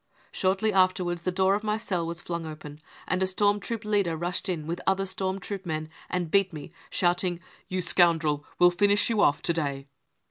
[0.31, 3.85] fie Shortly afterwards the door of my cell was flung open, and a storm troop
[3.85, 8.71] leader rushed in with other storm troop men and beat me, shouting:£ You scoundrel, we'll
[8.71, 9.89] finish you off to day